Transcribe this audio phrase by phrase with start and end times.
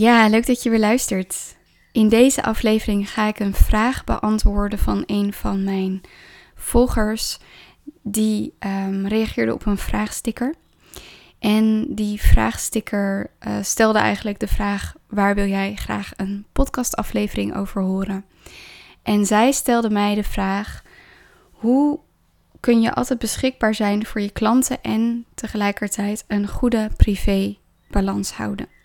[0.00, 1.56] Ja, leuk dat je weer luistert.
[1.92, 6.00] In deze aflevering ga ik een vraag beantwoorden van een van mijn
[6.54, 7.38] volgers.
[8.02, 10.54] Die um, reageerde op een vraagsticker.
[11.38, 17.82] En die vraagsticker uh, stelde eigenlijk de vraag: waar wil jij graag een podcastaflevering over
[17.82, 18.24] horen?
[19.02, 20.82] En zij stelde mij de vraag:
[21.50, 22.00] hoe
[22.60, 27.56] kun je altijd beschikbaar zijn voor je klanten en tegelijkertijd een goede privé
[27.90, 28.79] balans houden?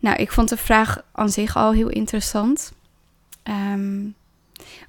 [0.00, 2.72] Nou, ik vond de vraag aan zich al heel interessant.
[3.44, 4.14] Um,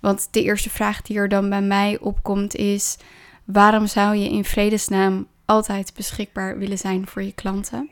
[0.01, 2.97] want de eerste vraag die er dan bij mij opkomt is:
[3.43, 7.89] waarom zou je in vredesnaam altijd beschikbaar willen zijn voor je klanten?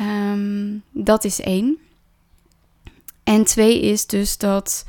[0.00, 1.78] Um, dat is één.
[3.24, 4.84] En twee is dus dat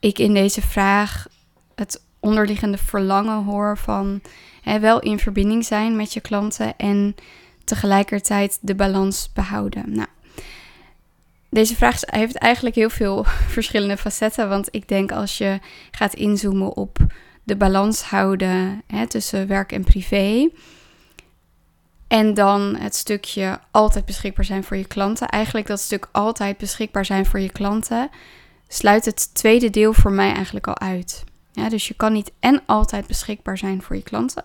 [0.00, 1.26] ik in deze vraag
[1.74, 4.20] het onderliggende verlangen hoor van
[4.62, 7.14] hè, wel in verbinding zijn met je klanten en
[7.64, 9.94] tegelijkertijd de balans behouden.
[9.94, 10.08] Nou,
[11.50, 13.24] deze vraag heeft eigenlijk heel veel
[13.56, 14.48] verschillende facetten.
[14.48, 15.58] Want ik denk als je
[15.90, 16.98] gaat inzoomen op
[17.44, 20.48] de balans houden hè, tussen werk en privé.
[22.08, 25.28] En dan het stukje altijd beschikbaar zijn voor je klanten.
[25.28, 28.10] Eigenlijk dat stuk altijd beschikbaar zijn voor je klanten.
[28.68, 31.24] Sluit het tweede deel voor mij eigenlijk al uit.
[31.68, 34.44] Dus je kan niet en altijd beschikbaar zijn voor je klanten.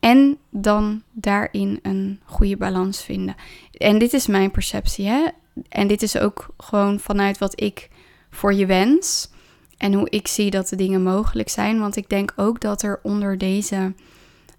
[0.00, 3.34] En dan daarin een goede balans vinden.
[3.72, 5.06] En dit is mijn perceptie.
[5.06, 5.24] Hè?
[5.68, 7.88] En dit is ook gewoon vanuit wat ik
[8.30, 9.30] voor je wens.
[9.76, 11.78] En hoe ik zie dat de dingen mogelijk zijn.
[11.78, 13.92] Want ik denk ook dat er onder deze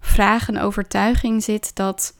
[0.00, 2.14] vraag een overtuiging zit dat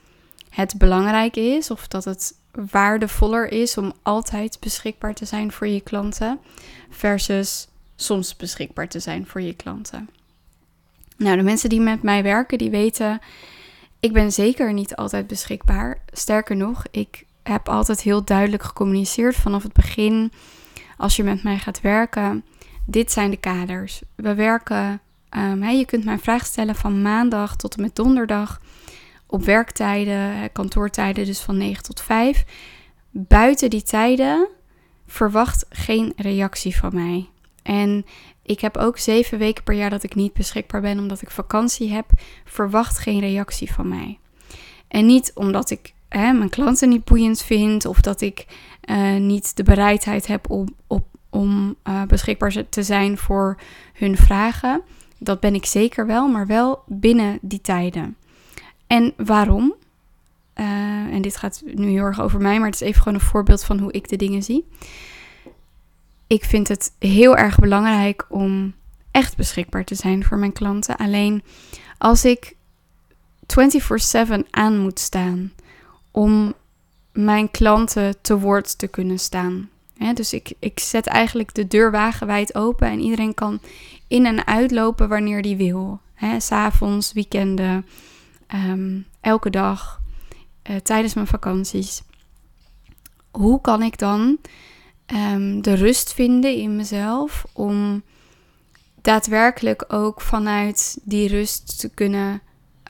[0.51, 1.71] het belangrijk is.
[1.71, 2.35] Of dat het
[2.71, 6.39] waardevoller is om altijd beschikbaar te zijn voor je klanten.
[6.91, 10.09] Versus soms beschikbaar te zijn voor je klanten.
[11.17, 13.21] Nou, de mensen die met mij werken, die weten,
[14.01, 16.01] ik ben zeker niet altijd beschikbaar.
[16.13, 20.33] Sterker nog, ik heb altijd heel duidelijk gecommuniceerd vanaf het begin.
[20.97, 22.45] Als je met mij gaat werken,
[22.87, 24.03] dit zijn de kaders.
[24.15, 25.01] We werken,
[25.37, 28.61] um, je kunt mij vraag stellen van maandag tot en met donderdag.
[29.27, 32.45] Op werktijden, kantoortijden, dus van 9 tot 5.
[33.11, 34.49] Buiten die tijden
[35.07, 37.29] verwacht geen reactie van mij.
[37.63, 38.07] En
[38.43, 41.93] ik heb ook zeven weken per jaar dat ik niet beschikbaar ben omdat ik vakantie
[41.93, 42.07] heb.
[42.45, 44.19] Verwacht geen reactie van mij.
[44.89, 48.47] En niet omdat ik mijn klanten niet boeiend vind of dat ik
[48.91, 50.69] uh, niet de bereidheid heb om,
[51.31, 53.61] om uh, beschikbaar te zijn voor
[53.93, 54.83] hun vragen.
[55.19, 58.17] Dat ben ik zeker wel, maar wel binnen die tijden.
[58.87, 59.75] En waarom?
[60.55, 60.67] Uh,
[61.15, 63.65] en dit gaat nu heel erg over mij, maar het is even gewoon een voorbeeld
[63.65, 64.69] van hoe ik de dingen zie.
[66.27, 68.75] Ik vind het heel erg belangrijk om
[69.11, 70.97] echt beschikbaar te zijn voor mijn klanten.
[70.97, 71.43] Alleen
[71.99, 72.57] als ik
[73.47, 75.53] 24/7 aan moet staan
[76.19, 76.55] om
[77.13, 79.71] mijn klanten te woord te kunnen staan.
[80.15, 83.61] dus ik, ik zet eigenlijk de deur wagenwijd open en iedereen kan
[84.07, 86.01] in en uitlopen wanneer die wil.
[86.39, 87.87] S'avonds, weekenden,
[88.55, 90.01] um, elke dag,
[90.71, 92.03] uh, tijdens mijn vakanties.
[93.31, 94.39] Hoe kan ik dan
[95.07, 98.03] um, de rust vinden in mezelf om
[99.03, 102.41] daadwerkelijk ook vanuit die rust te kunnen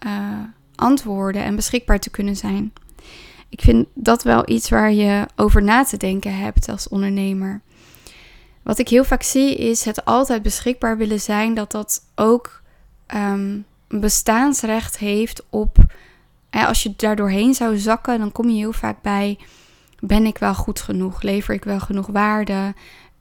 [0.06, 0.38] uh,
[0.74, 2.72] antwoorden en beschikbaar te kunnen zijn?
[3.48, 7.60] Ik vind dat wel iets waar je over na te denken hebt als ondernemer.
[8.62, 12.62] Wat ik heel vaak zie is het altijd beschikbaar willen zijn, dat dat ook
[13.14, 15.76] um, bestaansrecht heeft op.
[16.50, 19.38] als je daar doorheen zou zakken, dan kom je heel vaak bij:
[20.00, 21.22] ben ik wel goed genoeg?
[21.22, 22.75] Lever ik wel genoeg waarde?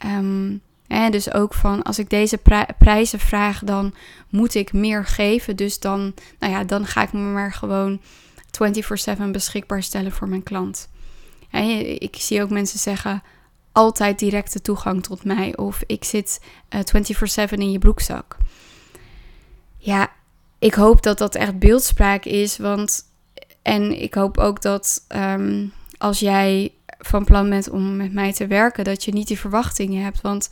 [0.06, 2.40] Um, dus ook van als ik deze
[2.78, 3.94] prijzen vraag, dan
[4.30, 5.56] moet ik meer geven.
[5.56, 8.00] Dus dan, nou ja, dan ga ik me maar gewoon
[8.58, 10.90] 24/7 beschikbaar stellen voor mijn klant.
[12.00, 13.24] ik zie ook mensen zeggen
[13.72, 18.38] altijd directe toegang tot mij of ik zit uh, eh, 24/7 in je broekzak.
[19.78, 20.12] Ja,
[20.60, 23.06] ik hoop dat dat echt beeldspraak is, want
[23.62, 25.66] en ik hoop ook dat ehm,
[25.98, 30.04] als jij van plan bent om met mij te werken, dat je niet die verwachtingen
[30.04, 30.50] hebt, want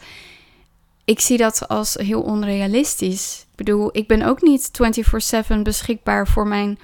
[1.06, 3.46] ik zie dat als heel onrealistisch.
[3.52, 6.80] Ik bedoel, ik ben ook niet 24/7 beschikbaar voor mijn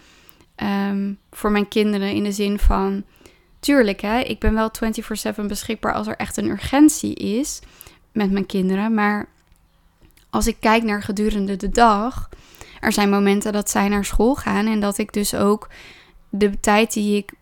[0.61, 3.03] Ehm, voor mijn kinderen in de zin van,
[3.59, 7.59] tuurlijk hè, ik ben wel 24/7 beschikbaar als er echt een urgentie is
[8.11, 9.27] met mijn kinderen, maar
[10.29, 12.29] als ik kijk naar gedurende de dag,
[12.79, 15.69] er zijn momenten dat zij naar school gaan en dat ik dus ook
[16.29, 17.33] de tijd die ik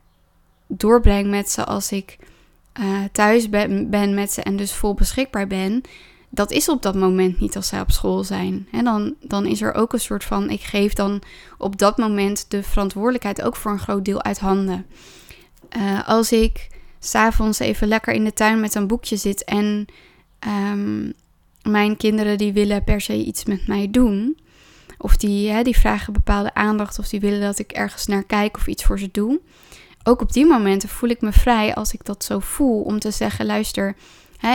[0.68, 2.18] doorbreng met ze als ik
[2.80, 5.81] uh, thuis ben, ben met ze en dus vol beschikbaar ben,
[6.29, 8.67] dat is op dat moment niet als zij op school zijn.
[8.71, 11.21] En dan, dan is er ook een soort van, ik geef dan
[11.57, 14.85] op dat moment de verantwoordelijkheid ook voor een groot deel uit handen.
[15.77, 16.67] Uh, als ik
[16.99, 19.85] s'avonds even lekker in de tuin met een boekje zit en
[20.39, 21.11] ehm,
[21.61, 24.37] mijn kinderen die willen per se iets met mij doen.
[24.97, 28.57] Of die, hè, die vragen bepaalde aandacht of die willen dat ik ergens naar kijk
[28.57, 29.39] of iets voor ze doe.
[30.03, 33.11] Ook op die momenten voel ik me vrij als ik dat zo voel om te
[33.11, 33.95] zeggen: luister,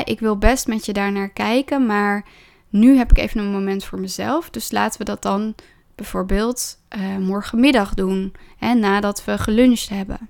[0.05, 2.25] ik wil best met je daar naar kijken, maar
[2.69, 4.51] nu heb ik even een moment voor mezelf.
[4.51, 5.55] Dus laten we dat dan
[5.95, 10.29] bijvoorbeeld uh, morgenmiddag doen, hè, nadat we geluncht hebben.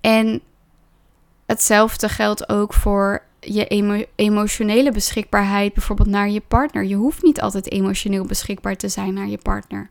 [0.00, 0.40] En
[1.46, 6.84] hetzelfde geldt ook voor je emotionele beschikbaarheid, bijvoorbeeld naar je partner.
[6.84, 9.90] Je hoeft niet altijd emotioneel beschikbaar te zijn naar je partner.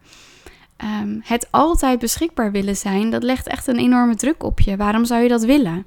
[0.78, 4.78] Ehm, het altijd beschikbaar willen zijn, dat legt echt een enorme druk op je.
[4.78, 5.86] Waarom zou je dat willen?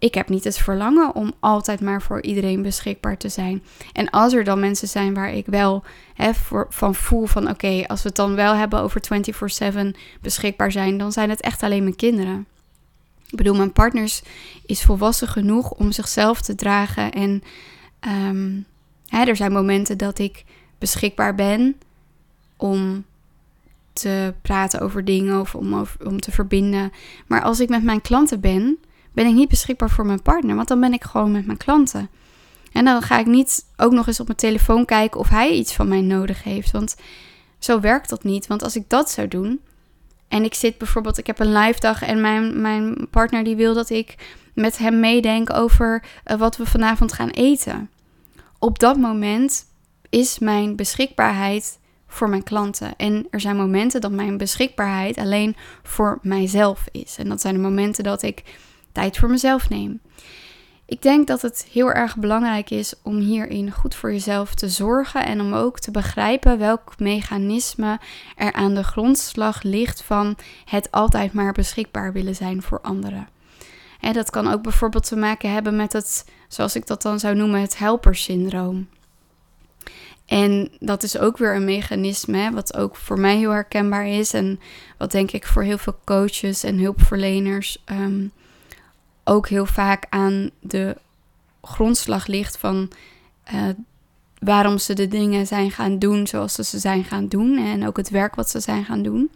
[0.00, 3.62] Ik heb niet het verlangen om altijd maar voor iedereen beschikbaar te zijn.
[3.92, 7.84] En als er dan mensen zijn waar ik wel hè, voor, van voel van oké,
[7.86, 11.82] als we het dan wel hebben over 24/7 beschikbaar zijn, dan zijn het echt alleen
[11.82, 12.46] mijn kinderen.
[13.30, 14.22] Ik bedoel, mijn partners
[14.66, 17.12] is volwassen genoeg om zichzelf te dragen.
[17.12, 17.42] En
[18.00, 18.60] ehm,
[19.06, 20.44] hè, er zijn momenten dat ik
[20.78, 21.76] beschikbaar ben
[22.56, 23.04] om
[23.92, 26.92] te praten over dingen of om, om te verbinden.
[27.26, 28.78] Maar als ik met mijn klanten ben,
[29.12, 32.10] ben ik niet beschikbaar voor mijn partner, want dan ben ik gewoon met mijn klanten.
[32.72, 35.72] En dan ga ik niet ook nog eens op mijn telefoon kijken of hij iets
[35.72, 36.70] van mij nodig heeft.
[36.70, 36.96] Want
[37.58, 38.46] zo werkt dat niet.
[38.46, 39.60] Want als ik dat zou doen,
[40.28, 43.74] en ik zit bijvoorbeeld, ik heb een live dag en mijn, mijn partner die wil
[43.74, 44.14] dat ik
[44.54, 47.90] met hem meedenk over eh, wat we vanavond gaan eten.
[48.58, 49.64] Op dat moment
[50.08, 52.96] is mijn beschikbaarheid voor mijn klanten.
[52.96, 57.16] En er zijn momenten dat mijn beschikbaarheid alleen voor mijzelf is.
[57.18, 58.42] En dat zijn de momenten dat ik
[58.92, 60.00] tijd voor mezelf neem.
[60.90, 65.24] Ik denk dat het heel erg belangrijk is om hierin goed voor jezelf te zorgen
[65.24, 68.00] en om ook te begrijpen welk mechanisme
[68.36, 73.28] er aan de grondslag ligt van het altijd maar beschikbaar willen zijn voor anderen.
[74.00, 77.34] En dat kan ook bijvoorbeeld te maken hebben met het, zoals ik dat dan zou
[77.34, 78.88] noemen, het helpersyndroom.
[80.26, 84.60] En dat is ook weer een mechanisme wat ook voor mij heel herkenbaar is en
[84.98, 88.26] wat denk ik voor heel veel coaches en hulpverleners ehm,
[89.24, 90.96] ook heel vaak aan de
[91.62, 92.90] grondslag ligt van
[93.54, 93.68] uh,
[94.38, 97.96] waarom ze de dingen zijn gaan doen zoals ze ze zijn gaan doen en ook
[97.96, 99.30] het werk wat ze zijn gaan doen.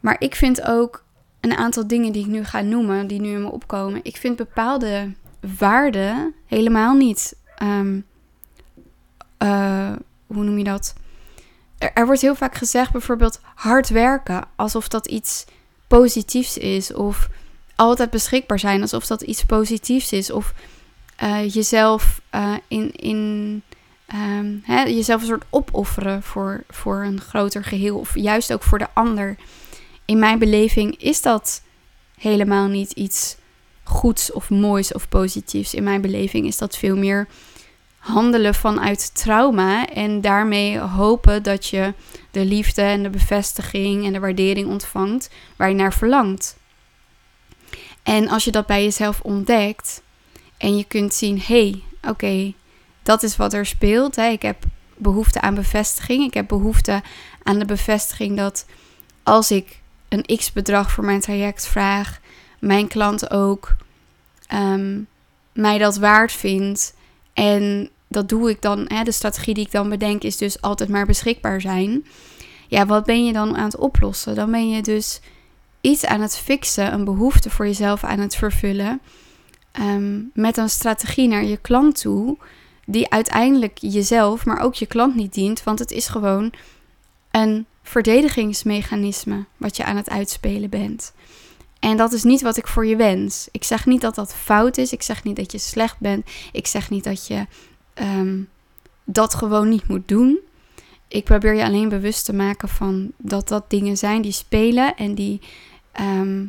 [0.00, 1.04] Maar ik vind ook
[1.40, 4.00] een aantal dingen die ik nu ga noemen, die nu in me opkomen.
[4.02, 5.12] Ik vind bepaalde
[5.58, 7.36] waarden helemaal niet.
[7.62, 8.06] Um,
[9.42, 9.92] uh,
[10.26, 10.94] hoe noem je dat?
[11.78, 15.44] Er, er, wordt heel vaak gezegd, bijvoorbeeld hard werken, alsof dat iets
[15.86, 16.92] positiefs is.
[16.92, 17.28] Of
[17.76, 20.30] altijd beschikbaar zijn alsof dat iets positiefs is.
[20.30, 20.54] Of
[21.22, 22.92] uh, jezelf uh, in.
[22.92, 23.62] in
[24.14, 27.98] um, hè, jezelf een soort opofferen voor, voor een groter geheel.
[27.98, 29.36] Of juist ook voor de ander.
[30.04, 31.62] In mijn beleving is dat
[32.18, 33.36] helemaal niet iets
[33.82, 35.74] goeds of moois of positiefs.
[35.74, 37.28] In mijn beleving is dat veel meer
[37.98, 41.94] handelen vanuit trauma en daarmee hopen dat je
[42.30, 46.56] de liefde en de bevestiging en de waardering ontvangt waar je naar verlangt.
[48.06, 50.02] En als je dat bij jezelf ontdekt
[50.56, 52.52] en je kunt zien, hé, hey, oké,
[53.02, 54.16] dat is wat er speelt.
[54.16, 54.28] Hè.
[54.28, 54.64] Ik heb
[54.96, 56.24] behoefte aan bevestiging.
[56.24, 57.02] Ik heb behoefte
[57.42, 58.66] aan de bevestiging dat
[59.22, 62.20] als ik een x bedrag voor mijn traject vraag,
[62.58, 63.76] mijn klant ook
[64.46, 65.00] ehm,
[65.52, 66.94] mij dat waard vindt.
[67.32, 68.84] En dat doe ik dan.
[68.88, 72.06] Hè, de strategie die ik dan bedenk is dus altijd maar beschikbaar zijn.
[72.68, 74.34] Ja, wat ben je dan aan het oplossen?
[74.34, 75.20] Dan ben je dus
[75.86, 79.00] iets aan het fixen, een behoefte voor jezelf aan het vervullen.
[79.72, 82.36] Ehm, met een strategie naar je klant toe,
[82.86, 86.52] die uiteindelijk jezelf, maar ook je klant niet dient, want het is gewoon
[87.30, 91.12] een verdedigingsmechanisme wat je aan het uitspelen bent.
[91.80, 93.48] En dat is niet wat ik voor je wens.
[93.50, 94.92] Ik zeg niet dat dat fout is.
[94.92, 96.26] Ik zeg niet dat je slecht bent.
[96.52, 97.46] Ik zeg niet dat je
[97.94, 98.42] ehm,
[99.04, 100.38] dat gewoon niet moet doen.
[101.08, 105.14] Ik probeer je alleen bewust te maken van dat dat dingen zijn die spelen en
[105.14, 105.40] die
[105.96, 106.44] Ehm,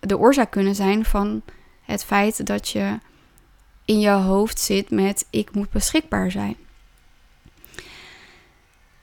[0.00, 1.42] de oorzaak kunnen zijn van
[1.82, 2.98] het feit dat je
[3.84, 6.56] in je hoofd zit met ik moet beschikbaar zijn.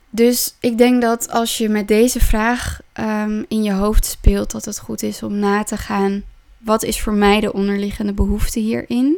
[0.10, 4.66] Dus ik denk dat als je met deze vraag ehm, in je hoofd speelt, dat
[4.66, 6.24] het goed is om na te gaan.
[6.58, 9.18] Wat is voor mij de onderliggende behoefte hierin?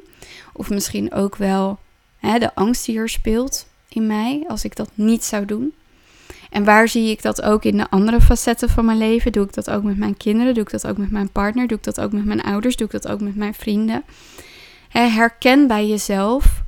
[0.54, 1.80] Of misschien ook wel
[2.18, 5.74] hè, de angst die er speelt in mij als ik dat niet zou doen.
[6.50, 9.32] En waar zie ik dat ook in de andere facetten van mijn leven?
[9.32, 10.54] Doe ik dat ook met mijn kinderen?
[10.54, 11.68] Doe ik dat ook met mijn partner?
[11.68, 12.75] Doe ik dat ook met mijn ouders?
[12.75, 14.04] Doe ik dat ook met mijn vrienden?
[14.92, 16.63] herken bij jezelf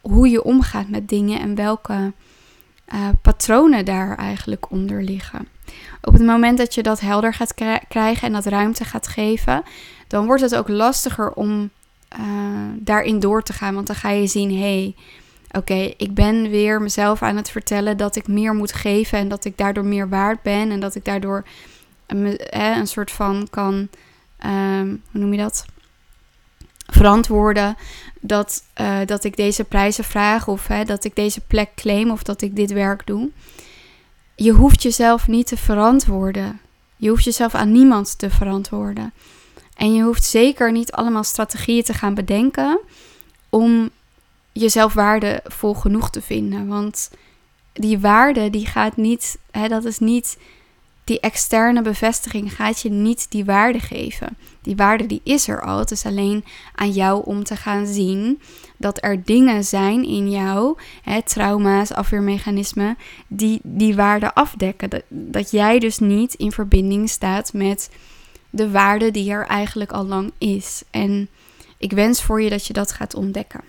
[0.00, 2.12] hoe je omgaat met dingen en welke
[2.94, 5.48] uh, patronen daar eigenlijk onder liggen.
[6.02, 7.54] Op het moment dat je dat helder gaat
[7.88, 9.62] krijgen en dat ruimte gaat geven,
[10.06, 11.70] dan wordt het ook lastiger om
[12.18, 12.26] uh,
[12.76, 13.74] daarin door te gaan.
[13.74, 14.94] Want dan ga je zien, hé, hey,
[15.52, 19.44] oké, ik ben weer mezelf aan het vertellen dat ik meer moet geven en dat
[19.44, 21.44] ik daardoor meer waard ben en dat ik daardoor
[22.06, 22.38] een,
[22.78, 23.88] een soort van kan,
[24.46, 25.64] um, hoe noem je dat?
[26.86, 27.76] Verantwoorden
[28.20, 32.22] dat, uh, dat ik deze prijzen vraag of hè, dat ik deze plek claim of
[32.22, 33.30] dat ik dit werk doe.
[34.34, 36.60] Je hoeft jezelf niet te verantwoorden.
[36.96, 39.12] Je hoeft jezelf aan niemand te verantwoorden.
[39.76, 42.80] En je hoeft zeker niet allemaal strategieën te gaan bedenken
[43.48, 43.90] om
[44.52, 46.66] jezelf waardevol genoeg te vinden.
[46.66, 47.10] Want
[47.72, 50.38] die waarde, die gaat niet, hè, dat is niet,
[51.04, 54.36] die externe bevestiging gaat je niet die waarde geven.
[54.62, 55.78] Die waarde die is er al.
[55.78, 58.40] Het is alleen aan jou om te gaan zien
[58.76, 64.90] dat er dingen zijn in jou, hè, trauma's, afweermechanismen, die die waarde afdekken.
[64.90, 67.90] Dat, dat jij dus niet in verbinding staat met
[68.50, 70.82] de waarde die er eigenlijk al lang is.
[70.90, 71.28] En
[71.78, 73.60] ik wens voor je dat je dat gaat ontdekken.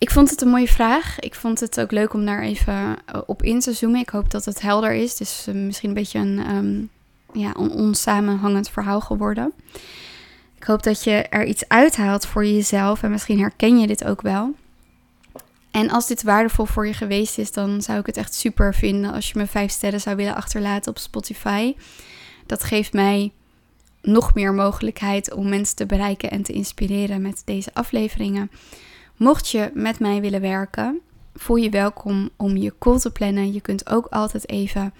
[0.00, 1.18] Ik vond het een mooie vraag.
[1.18, 4.00] Ik vond het ook leuk om daar even eh, op in te zoomen.
[4.00, 5.46] Ik hoop dat het helder is.
[5.46, 6.90] Eh, misschien een beetje een, um,
[7.32, 9.52] ja, een onsamenhangend verhaal geworden.
[10.56, 13.02] Ik hoop dat je er iets uithaalt voor jezelf.
[13.02, 14.54] En misschien herken je dit ook wel.
[15.70, 19.12] En als dit waardevol voor je geweest is, dan zou ik het echt super vinden
[19.12, 21.74] als je me vijf sterren zou willen achterlaten op Spotify.
[22.46, 23.32] Dat geeft mij
[24.02, 28.50] nog meer mogelijkheid om mensen te bereiken en te inspireren met deze afleveringen.
[29.20, 31.00] Mocht je met mij willen werken,
[31.34, 33.52] voel je welkom om je call te plannen.
[33.52, 34.94] Je kunt ook altijd even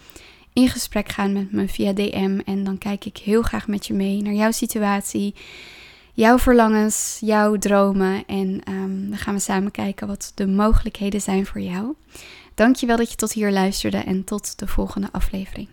[0.53, 3.95] in gesprek gaan met me via DM en dan kijk ik heel graag met je
[3.95, 5.35] mee naar jouw situatie,
[6.13, 11.47] jouw verlangens, jouw dromen en um, dan gaan we samen kijken wat de mogelijkheden zijn
[11.47, 11.95] voor jou.
[12.55, 15.69] Dankjewel dat je tot hier luisterde en tot de volgende aflevering.